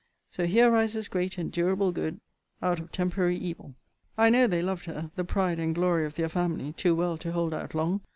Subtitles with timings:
[0.31, 2.21] So here rises great and durable good
[2.59, 3.75] out of temporary evil.
[4.17, 7.31] I know they loved her (the pride and glory of their family,) too well to
[7.31, 8.01] hold out long!